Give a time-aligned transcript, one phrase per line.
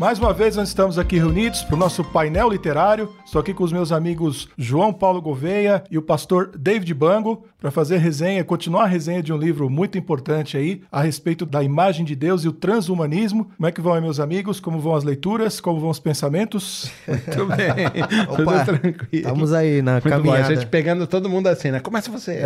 [0.00, 3.12] Mais uma vez, nós estamos aqui reunidos para o nosso painel literário.
[3.22, 7.70] Estou aqui com os meus amigos João Paulo Gouveia e o pastor David Bango para
[7.70, 12.06] fazer resenha, continuar a resenha de um livro muito importante aí a respeito da imagem
[12.06, 13.50] de Deus e o transhumanismo.
[13.58, 14.58] Como é que vão aí, meus amigos?
[14.58, 15.60] Como vão as leituras?
[15.60, 16.90] Como vão os pensamentos?
[17.06, 17.68] Muito bem.
[18.36, 19.06] Tudo tranquilo.
[19.12, 20.42] Estamos aí na Muito caminhada.
[20.44, 20.48] bom.
[20.48, 21.78] A gente pegando todo mundo assim, né?
[21.78, 22.40] Começa você.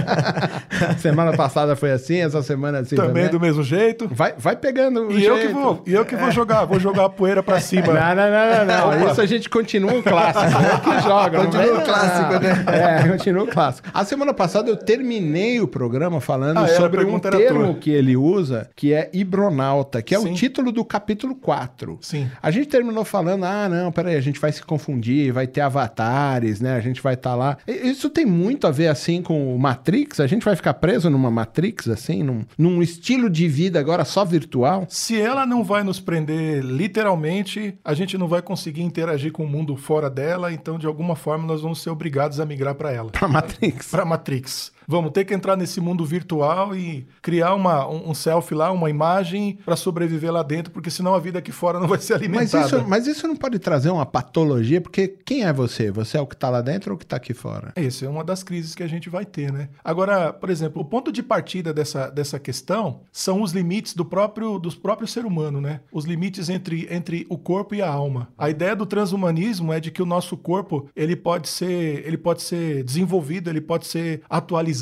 [0.96, 3.28] semana passada foi assim, essa semana assim Também também.
[3.28, 4.08] do mesmo jeito.
[4.10, 5.54] Vai, vai pegando o E eu que jeito.
[5.54, 7.88] vou, e eu que vou jogar, vou jogar a poeira para cima.
[7.88, 9.10] Não, não, não, não, não.
[9.10, 10.62] Isso a gente continua o clássico.
[10.62, 11.44] Eu que joga.
[11.44, 11.84] Continua vem, o não.
[11.84, 12.64] clássico, né?
[13.04, 13.88] É, continua o clássico.
[13.92, 18.16] A semana passada eu terminei o programa falando Ah, é, sobre um termo que ele
[18.16, 20.32] usa, que é hibronauta, que é Sim.
[20.32, 21.98] o título do capítulo 4.
[22.00, 22.28] Sim.
[22.42, 26.60] A gente terminou falando, ah, não, peraí, a gente vai se confundir, vai ter avatares,
[26.60, 26.74] né?
[26.76, 27.56] A gente vai estar lá.
[27.66, 30.20] E- Isso tem muito a ver, assim, com o Matrix?
[30.20, 34.24] A gente vai ficar preso numa Matrix, assim, num, num estilo de vida agora só
[34.24, 34.86] virtual?
[34.88, 39.48] Se ela não vai nos prender literalmente, a gente não vai conseguir interagir com o
[39.48, 43.10] mundo fora dela, então de alguma forma nós vamos ser obrigados a migrar para ela.
[43.10, 43.90] Pra Matrix?
[43.90, 44.72] Para Matrix.
[44.90, 48.90] Vamos ter que entrar nesse mundo virtual e criar uma, um, um selfie lá, uma
[48.90, 52.22] imagem para sobreviver lá dentro, porque senão a vida aqui fora não vai ser Mas
[52.22, 52.66] alimentada.
[52.66, 55.92] isso, mas isso não pode trazer uma patologia, porque quem é você?
[55.92, 57.72] Você é o que tá lá dentro ou o que tá aqui fora?
[57.76, 59.68] Essa é uma das crises que a gente vai ter, né?
[59.84, 64.58] Agora, por exemplo, o ponto de partida dessa, dessa questão são os limites do próprio,
[64.58, 65.82] dos próprios ser humano, né?
[65.92, 68.26] Os limites entre, entre o corpo e a alma.
[68.36, 72.42] A ideia do transhumanismo é de que o nosso corpo ele pode ser, ele pode
[72.42, 74.79] ser desenvolvido, ele pode ser atualizado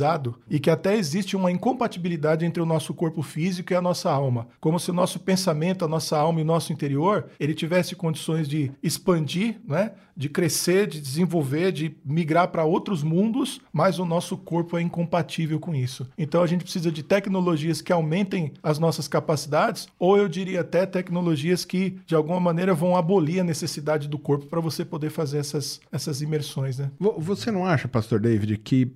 [0.51, 4.47] e que até existe uma incompatibilidade entre o nosso corpo físico e a nossa alma,
[4.61, 8.49] como se o nosso pensamento, a nossa alma e o nosso interior ele tivesse condições
[8.49, 9.93] de expandir, né?
[10.17, 15.61] De crescer, de desenvolver, de migrar para outros mundos, mas o nosso corpo é incompatível
[15.61, 16.09] com isso.
[16.19, 20.85] Então a gente precisa de tecnologias que aumentem as nossas capacidades, ou eu diria até
[20.87, 25.39] tecnologias que de alguma maneira vão abolir a necessidade do corpo para você poder fazer
[25.39, 26.91] essas, essas imersões, né?
[26.99, 28.91] Vo- Você não acha, pastor David, que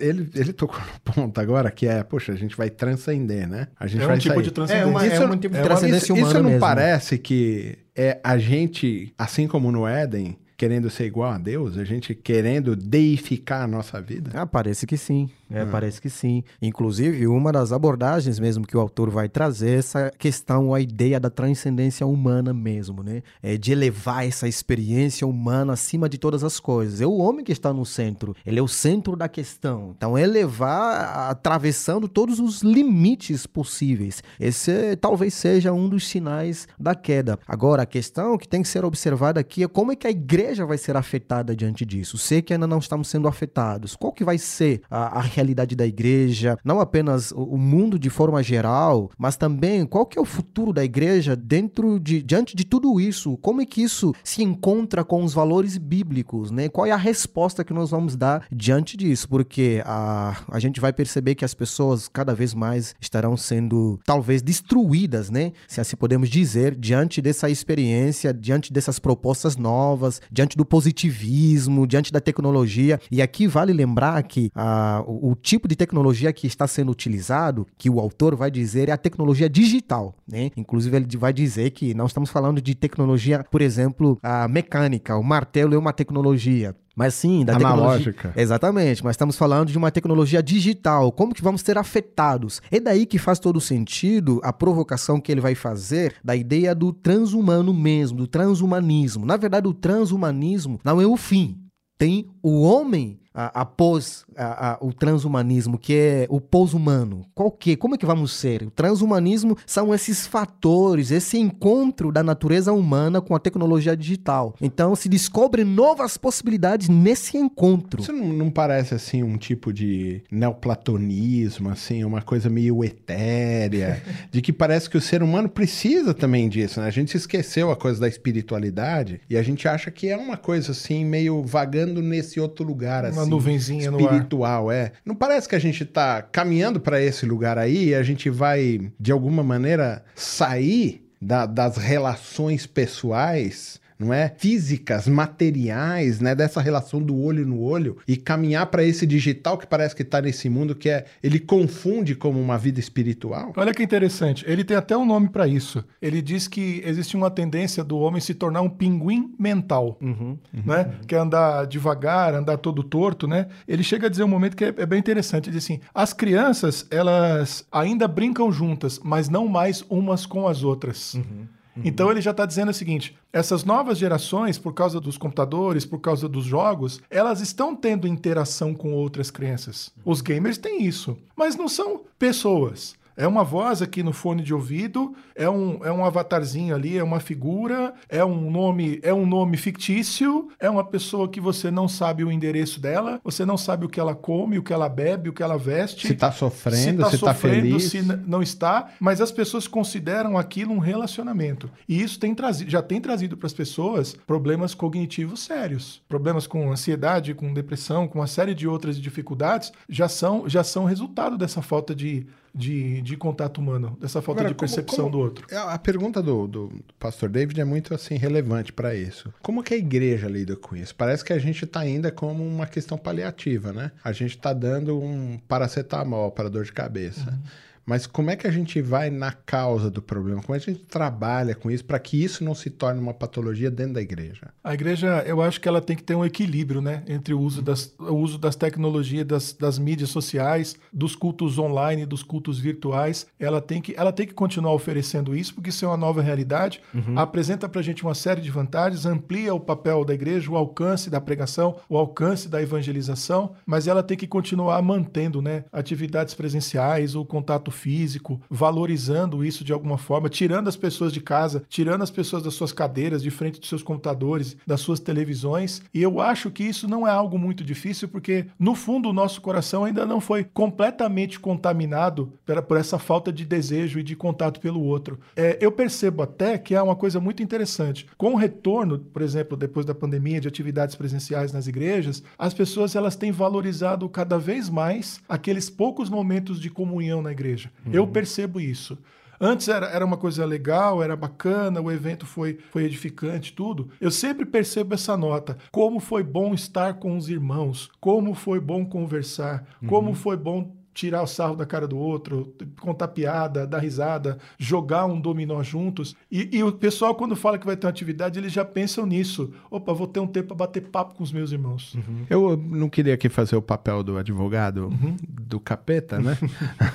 [0.00, 3.68] ele, ele tocou no ponto agora que é, poxa, a gente vai transcender, né?
[3.78, 4.44] A gente É um vai tipo sair.
[4.44, 4.84] de transcendência.
[4.84, 6.60] É, uma, é Isso- um tipo de é transcendência Isso, humana isso não mesmo.
[6.60, 11.84] parece que é a gente, assim como no Éden, querendo ser igual a Deus, a
[11.84, 14.30] gente querendo deificar a nossa vida?
[14.34, 15.28] Ah, parece que sim.
[15.50, 15.66] É, Ah.
[15.70, 16.42] parece que sim.
[16.60, 21.18] Inclusive, uma das abordagens mesmo que o autor vai trazer é essa questão, a ideia
[21.20, 23.22] da transcendência humana mesmo, né?
[23.42, 27.00] É de elevar essa experiência humana acima de todas as coisas.
[27.00, 28.34] É o homem que está no centro.
[28.44, 29.94] Ele é o centro da questão.
[29.96, 34.22] Então, elevar atravessando todos os limites possíveis.
[34.38, 37.38] Esse é, talvez seja um dos sinais da queda.
[37.46, 40.64] Agora, a questão que tem que ser observada aqui é como é que a igreja
[40.66, 42.18] vai ser afetada diante disso.
[42.18, 43.96] Sei que ainda não estamos sendo afetados.
[43.96, 46.56] Qual que vai ser a, a realidade da igreja?
[46.64, 50.84] Não apenas o, mundo de forma geral, mas também qual que é o futuro da
[50.84, 53.36] igreja dentro de diante de tudo isso?
[53.38, 56.68] Como é que isso se encontra com os valores bíblicos, né?
[56.68, 59.28] Qual é a resposta que nós vamos dar diante disso?
[59.28, 64.42] Porque a, a gente vai perceber que as pessoas cada vez mais estarão sendo talvez
[64.42, 65.52] destruídas, né?
[65.68, 72.12] Se assim podemos dizer, diante dessa experiência, diante dessas propostas novas, diante do positivismo, diante
[72.12, 73.00] da tecnologia.
[73.10, 77.66] E aqui vale lembrar que ah, o, o tipo de tecnologia que está sendo utilizado,
[77.78, 80.50] que o autor vai dizer, é a tecnologia digital, né?
[80.54, 85.22] Inclusive ele vai dizer que não estamos falando de tecnologia, por exemplo, a mecânica, o
[85.22, 86.76] martelo é uma tecnologia.
[86.94, 88.12] Mas sim, da Analógica.
[88.12, 88.42] tecnologia.
[88.42, 91.10] Exatamente, mas estamos falando de uma tecnologia digital.
[91.10, 92.60] Como que vamos ser afetados?
[92.70, 96.92] É daí que faz todo sentido a provocação que ele vai fazer da ideia do
[96.92, 99.24] transhumano mesmo, do transhumanismo.
[99.24, 101.56] Na verdade, o transhumanismo não é o fim.
[101.96, 107.24] Tem o homem a- após a- a- o transhumanismo, que é o pós-humano.
[107.34, 107.76] Qual que?
[107.76, 108.62] Como é que vamos ser?
[108.62, 114.54] O transhumanismo são esses fatores, esse encontro da natureza humana com a tecnologia digital.
[114.60, 118.00] Então se descobrem novas possibilidades nesse encontro.
[118.02, 124.40] Isso não, não parece assim um tipo de neoplatonismo, assim, uma coisa meio etérea, de
[124.42, 126.86] que parece que o ser humano precisa também disso, né?
[126.86, 130.72] A gente esqueceu a coisa da espiritualidade e a gente acha que é uma coisa
[130.72, 134.02] assim meio vagando nesse outro lugar Uma assim, nuvenzinha no ar.
[134.04, 134.92] espiritual, é.
[135.04, 138.90] Não parece que a gente tá caminhando para esse lugar aí e a gente vai
[138.98, 144.34] de alguma maneira sair da- das relações pessoais não é?
[144.38, 146.34] Físicas, materiais, né?
[146.34, 150.20] Dessa relação do olho no olho e caminhar para esse digital que parece que está
[150.20, 153.52] nesse mundo que é ele confunde como uma vida espiritual.
[153.56, 154.44] Olha que interessante.
[154.46, 155.84] Ele tem até um nome para isso.
[156.00, 160.38] Ele diz que existe uma tendência do homem se tornar um pinguim mental, Uhum.
[160.52, 160.80] né?
[160.86, 161.06] Uhum.
[161.06, 163.46] Que é andar devagar, andar todo torto, né?
[163.66, 165.48] Ele chega a dizer um momento que é, é bem interessante.
[165.48, 170.62] Ele diz assim: as crianças elas ainda brincam juntas, mas não mais umas com as
[170.62, 171.14] outras.
[171.14, 171.46] Uhum.
[171.82, 176.00] Então ele já está dizendo o seguinte: essas novas gerações, por causa dos computadores, por
[176.00, 179.90] causa dos jogos, elas estão tendo interação com outras crianças.
[180.04, 182.94] Os gamers têm isso, mas não são pessoas.
[183.16, 187.02] É uma voz aqui no fone de ouvido, é um, é um avatarzinho ali, é
[187.02, 191.88] uma figura, é um nome, é um nome fictício, é uma pessoa que você não
[191.88, 195.28] sabe o endereço dela, você não sabe o que ela come, o que ela bebe,
[195.28, 197.84] o que ela veste Se tá sofrendo, tá se tá sofrendo, feliz.
[197.84, 201.70] se não está, mas as pessoas consideram aquilo um relacionamento.
[201.88, 206.02] E isso tem trazido, já tem trazido para as pessoas problemas cognitivos sérios.
[206.08, 210.84] Problemas com ansiedade, com depressão, com uma série de outras dificuldades, já são, já são
[210.84, 215.10] resultado dessa falta de, de, de contato humano, dessa falta Agora, de como- percepção como-
[215.10, 215.46] do outro.
[215.50, 219.32] É, A pergunta do, do pastor David é muito assim relevante para isso.
[219.42, 220.94] Como que a igreja lida com isso?
[220.94, 223.90] Parece que a gente está ainda como uma questão paliativa, né?
[224.04, 227.28] A gente está dando um paracetamol para dor de cabeça.
[227.30, 227.38] Uhum.
[227.86, 230.42] Mas como é que a gente vai na causa do problema?
[230.42, 233.14] Como é que a gente trabalha com isso para que isso não se torne uma
[233.14, 234.48] patologia dentro da igreja?
[234.62, 237.02] A igreja, eu acho que ela tem que ter um equilíbrio, né?
[237.06, 242.06] Entre o uso das, o uso das tecnologias, das, das mídias sociais, dos cultos online,
[242.06, 243.26] dos cultos virtuais.
[243.38, 246.80] Ela tem que, ela tem que continuar oferecendo isso, porque isso é uma nova realidade.
[247.16, 251.20] Apresenta pra gente uma série de vantagens, amplia o papel da igreja, o alcance da
[251.20, 255.64] pregação, o alcance da evangelização, mas ela tem que continuar mantendo, né?
[255.72, 261.62] Atividades presenciais, o contato físico, valorizando isso de alguma forma, tirando as pessoas de casa,
[261.68, 265.82] tirando as pessoas das suas cadeiras, de frente dos seus computadores, das suas televisões.
[265.92, 269.40] E eu acho que isso não é algo muito difícil, porque no fundo o nosso
[269.40, 272.32] coração ainda não foi completamente contaminado
[272.66, 275.18] por, essa falta de desejo e de contato pelo outro.
[275.36, 278.06] É, eu percebo até que há uma coisa muito interessante.
[278.16, 282.94] Com o retorno, por exemplo, depois da pandemia de atividades presenciais nas igrejas, as pessoas
[282.94, 287.63] elas têm valorizado cada vez mais aqueles poucos momentos de comunhão na igreja.
[287.92, 288.98] Eu percebo isso.
[289.40, 293.90] Antes era, era uma coisa legal, era bacana, o evento foi, foi edificante, tudo.
[294.00, 295.58] Eu sempre percebo essa nota.
[295.70, 301.22] Como foi bom estar com os irmãos, como foi bom conversar, como foi bom tirar
[301.22, 306.14] o sarro da cara do outro, contar piada, dar risada, jogar um dominó juntos.
[306.30, 309.52] E, e o pessoal, quando fala que vai ter uma atividade, eles já pensam nisso.
[309.70, 311.96] Opa, vou ter um tempo para bater papo com os meus irmãos.
[312.30, 315.16] Eu não queria aqui fazer o papel do advogado Uhum.
[315.28, 316.38] do capeta, né?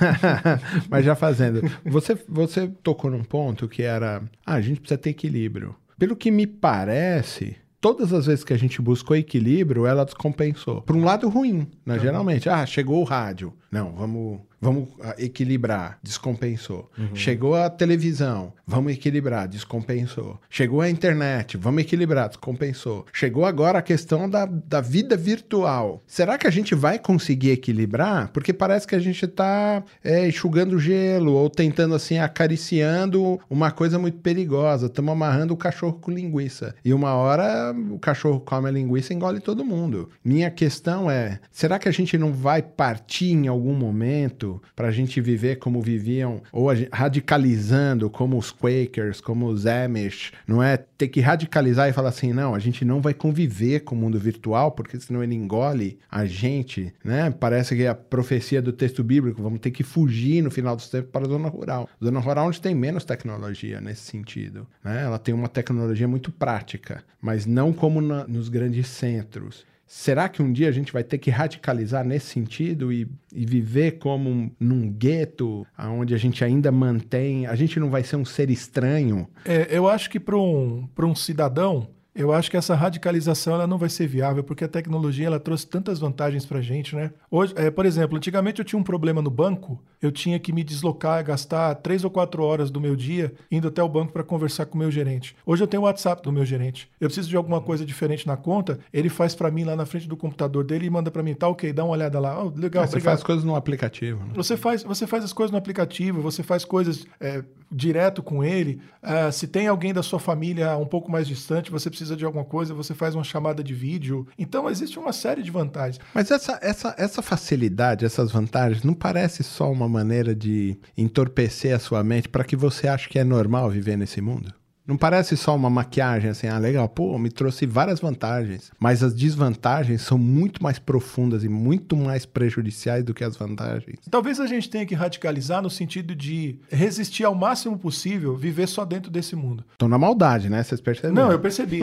[0.90, 1.62] Mas já fazendo.
[1.86, 4.22] Você, você tocou num ponto que era.
[4.46, 5.76] Ah, a gente precisa ter equilíbrio.
[5.98, 7.58] Pelo que me parece.
[7.82, 10.82] Todas as vezes que a gente buscou equilíbrio, ela descompensou.
[10.82, 11.98] Por um lado ruim, né?
[11.98, 13.54] Geralmente, ah, chegou o rádio.
[13.72, 16.00] Não, vamos, vamos ah, equilibrar.
[16.04, 16.90] Descompensou.
[17.14, 18.54] Chegou a televisão.
[18.66, 19.48] Vamos equilibrar.
[19.48, 20.40] Descompensou.
[20.50, 21.58] Chegou a internet.
[21.58, 22.30] Vamos equilibrar.
[22.30, 23.06] Descompensou.
[23.14, 26.02] Chegou agora a questão da, da vida virtual.
[26.06, 28.30] Será que a gente vai conseguir equilibrar?
[28.32, 29.84] Porque parece que a gente está
[30.28, 34.88] enxugando gelo ou tentando assim, acariciando uma coisa muito perigosa.
[34.88, 36.76] Estamos amarrando o cachorro com linguiça.
[36.84, 40.10] E uma hora o cachorro come a linguiça e engole todo mundo.
[40.24, 44.92] Minha questão é: será que a gente não vai partir em algum momento para a
[44.92, 50.78] gente viver como viviam, ou gente- radicalizando como os Quakers, como os Amish, não é?
[50.78, 54.20] Ter que radicalizar e falar assim: não, a gente não vai conviver com o mundo
[54.20, 57.30] virtual, porque senão ele engole a gente, né?
[57.32, 60.90] Parece que é a profecia do texto bíblico, vamos ter que fugir no final dos
[60.90, 61.90] tempos para a zona rural.
[62.04, 65.04] Zona rural onde tem menos tecnologia nesse sentido, né?
[65.04, 69.66] Ela tem uma tecnologia muito prática, mas não como na- nos grandes centros.
[69.92, 73.94] Será que um dia a gente vai ter que radicalizar nesse sentido e, e viver
[73.98, 77.48] como um- num gueto, onde a gente ainda mantém.
[77.48, 79.28] A gente não vai ser um ser estranho?
[79.44, 81.88] É, eu acho que para um, um cidadão,
[82.22, 85.66] eu acho que essa radicalização ela não vai ser viável, porque a tecnologia ela trouxe
[85.66, 87.12] tantas vantagens para a gente, né?
[87.32, 90.64] Hoje, é, por exemplo, antigamente eu tinha um problema no banco, eu tinha que me
[90.64, 94.66] deslocar, gastar três ou quatro horas do meu dia indo até o banco para conversar
[94.66, 95.36] com o meu gerente.
[95.46, 96.90] Hoje eu tenho o WhatsApp do meu gerente.
[97.00, 100.08] Eu preciso de alguma coisa diferente na conta, ele faz para mim lá na frente
[100.08, 102.44] do computador dele e manda para mim, tá ok, dá uma olhada lá.
[102.44, 103.04] Oh, legal, Ah, você obrigado.
[103.16, 104.24] faz coisas no aplicativo.
[104.26, 104.32] né?
[104.36, 108.82] Você faz, você faz as coisas no aplicativo, você faz coisas é, direto com ele.
[109.02, 112.46] Ah, se tem alguém da sua família um pouco mais distante, você precisa de alguma
[112.46, 114.28] coisa, você faz uma chamada de vídeo.
[114.38, 116.00] Então, existe uma série de vantagens.
[116.14, 121.80] Mas essa, essa, essa facilidade, essas vantagens, não parece só uma maneira de entorpecer a
[121.80, 124.54] sua mente para que você ache que é normal viver nesse mundo?
[124.90, 128.72] Não parece só uma maquiagem assim, ah, legal, pô, me trouxe várias vantagens.
[128.80, 134.00] Mas as desvantagens são muito mais profundas e muito mais prejudiciais do que as vantagens.
[134.10, 138.84] Talvez a gente tenha que radicalizar no sentido de resistir ao máximo possível, viver só
[138.84, 139.64] dentro desse mundo.
[139.78, 140.64] Tô na maldade, né?
[140.64, 141.14] Vocês perceberam?
[141.14, 141.82] Não, eu percebi.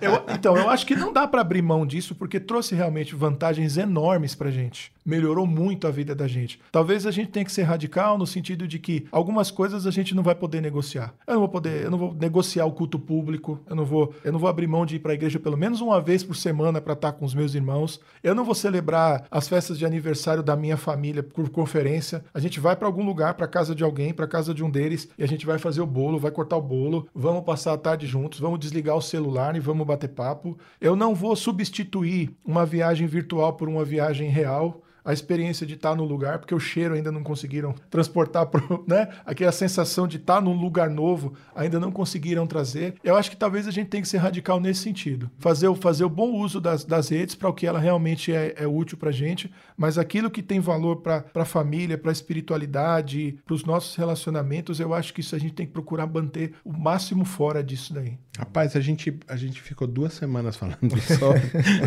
[0.00, 3.76] Eu- então, eu acho que não dá pra abrir mão disso, porque trouxe realmente vantagens
[3.76, 4.90] enormes pra gente.
[5.04, 6.58] Melhorou muito a vida da gente.
[6.72, 10.14] Talvez a gente tenha que ser radical no sentido de que algumas coisas a gente
[10.14, 11.12] não vai poder negociar.
[11.26, 14.32] Eu não vou poder, eu não vou negociar o culto público, eu não vou, eu
[14.32, 16.92] não vou abrir mão de ir pra igreja pelo menos uma vez por semana pra
[16.92, 18.00] estar com os meus irmãos.
[18.22, 22.24] Eu não vou celebrar as festas de aniversário da minha família por conferência.
[22.32, 25.08] A gente vai pra algum lugar, pra casa de alguém, pra casa de um deles,
[25.18, 28.06] e a gente vai fazer o bolo, vai cortar o bolo, vamos passar a tarde
[28.06, 30.56] juntos, vamos desligar o celular e vamos bater papo.
[30.80, 34.82] Eu não vou substituir uma viagem virtual por uma viagem real.
[35.06, 39.08] A experiência de estar no lugar, porque o cheiro ainda não conseguiram transportar, pro, né?
[39.24, 42.94] Aquela sensação de estar num lugar novo, ainda não conseguiram trazer.
[43.04, 45.30] Eu acho que talvez a gente tenha que ser radical nesse sentido.
[45.38, 48.54] Fazer, o- fazer o bom uso das, das redes para o que ela realmente é,
[48.58, 53.38] é útil para gente, mas aquilo que tem valor para a família, para a espiritualidade,
[53.44, 56.72] para os nossos relacionamentos, eu acho que isso a gente tem que procurar manter o
[56.72, 58.18] máximo fora disso daí.
[58.38, 61.40] Rapaz, a gente, a gente ficou duas semanas falando sobre.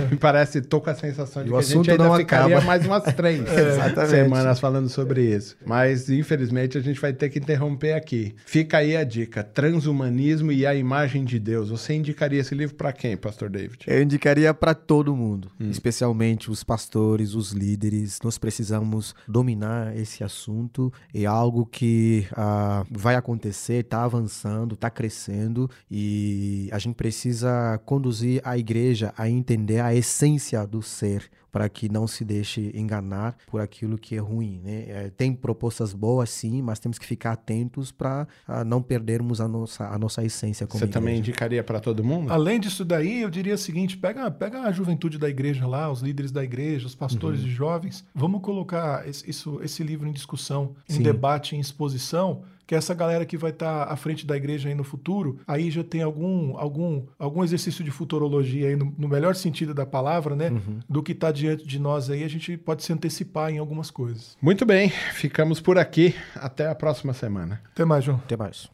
[0.10, 2.16] Me parece, tô com a sensação de E que o a gente assunto ainda não
[2.16, 2.66] ficaria acaba.
[2.66, 4.10] mais umas três Exatamente.
[4.10, 5.58] semanas falando sobre isso.
[5.66, 8.36] Mas, infelizmente, a gente vai ter que interromper aqui.
[8.46, 11.70] Fica aí a dica: Transhumanismo e a Imagem de Deus.
[11.70, 13.86] Você indicaria esse livro para quem, Pastor David?
[13.88, 18.20] Eu indicaria para todo mundo, especialmente os pastores, os líderes.
[18.24, 20.92] Nós precisamos dominar esse assunto.
[21.14, 28.42] É algo que ah, vai acontecer, está avançando, está crescendo e a gente precisa conduzir
[28.44, 33.62] a igreja a entender a essência do ser para que não se deixe enganar por
[33.62, 34.62] aquilo que é ruim.
[34.64, 34.86] Né?
[34.88, 38.28] É, tem propostas boas, sim, mas temos que ficar atentos para
[38.66, 41.32] não perdermos a nossa, a nossa essência como Você também igreja.
[41.32, 42.32] indicaria para todo mundo?
[42.32, 46.02] Além disso daí, eu diria o seguinte: pega, pega a juventude da igreja lá, os
[46.02, 50.76] líderes da igreja, os pastores e jovens, vamos colocar esse, isso, esse livro em discussão,
[50.88, 51.04] em Sim.
[51.04, 52.44] debate, em exposição.
[52.70, 55.84] Que essa galera que vai estar à frente da igreja aí no futuro, aí já
[55.84, 60.52] tem algum, algum, algum exercício de futurologia aí, no, no melhor sentido da palavra, né?
[60.88, 64.38] Do que está diante de nós aí, a gente pode se antecipar em algumas coisas.
[64.40, 66.14] Muito bem, ficamos por aqui.
[66.36, 67.60] Até a próxima semana.
[67.72, 68.22] Até mais, João.
[68.24, 68.70] Até mais.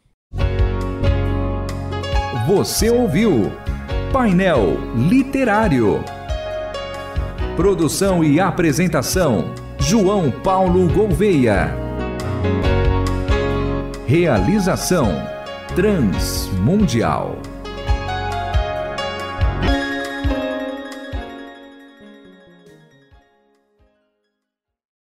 [2.46, 3.50] Você ouviu
[4.12, 4.76] Painel
[5.08, 6.04] Literário.
[7.56, 11.74] Produção e apresentação: João Paulo Gouveia.
[14.06, 15.10] Realização:
[15.74, 17.40] Transmundial.